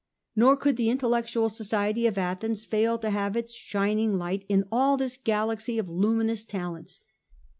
Nor 0.35 0.57
could 0.57 0.77
the 0.77 0.89
intellectual 0.89 1.47
society 1.47 2.07
of 2.07 2.17
Athens 2.17 2.65
fail 2.65 2.97
to 2.97 3.11
have 3.11 3.35
its 3.37 3.53
shining 3.53 4.17
light 4.17 4.45
in 4.49 4.63
all 4.71 4.97
this 4.97 5.15
galaxy 5.15 5.77
of 5.77 5.89
luminous 5.89 6.43
talents. 6.43 7.01